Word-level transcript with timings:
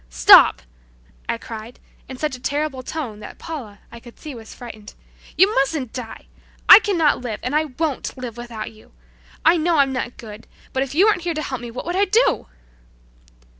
"Stop!" 0.09 0.63
I 1.29 1.37
cried, 1.37 1.79
in 2.09 2.17
such 2.17 2.35
a 2.35 2.39
terrible 2.39 2.81
tone 2.81 3.19
that 3.19 3.37
Paula, 3.37 3.81
I 3.91 3.99
could 3.99 4.17
see, 4.19 4.33
was 4.33 4.51
frightened. 4.51 4.95
"You 5.37 5.53
mustn't 5.53 5.93
die! 5.93 6.25
I 6.67 6.79
cannot 6.79 7.21
live, 7.21 7.39
and 7.43 7.55
I 7.55 7.65
won't 7.65 8.17
live 8.17 8.35
without 8.35 8.71
you! 8.71 8.93
I 9.45 9.57
know 9.57 9.77
I'm 9.77 9.93
not 9.93 10.17
good, 10.17 10.47
but 10.73 10.81
if 10.81 10.95
you 10.95 11.05
weren't 11.05 11.21
here 11.21 11.35
to 11.35 11.43
help 11.43 11.61
me 11.61 11.69
what 11.69 11.85
would 11.85 11.95
I 11.95 12.05
do?" 12.05 12.47